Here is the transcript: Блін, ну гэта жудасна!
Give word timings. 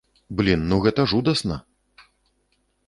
Блін, 0.39 0.61
ну 0.71 0.79
гэта 0.87 1.01
жудасна! 1.11 1.61